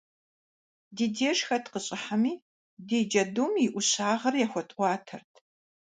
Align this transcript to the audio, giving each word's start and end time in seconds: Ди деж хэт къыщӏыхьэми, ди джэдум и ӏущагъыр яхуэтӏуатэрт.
Ди 0.95 1.05
деж 1.17 1.39
хэт 1.47 1.65
къыщӏыхьэми, 1.71 2.33
ди 2.87 2.97
джэдум 3.09 3.53
и 3.65 3.67
ӏущагъыр 3.73 4.35
яхуэтӏуатэрт. 4.45 5.31